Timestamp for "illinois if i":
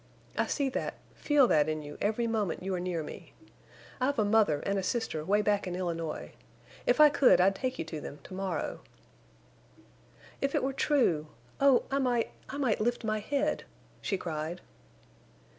5.75-7.09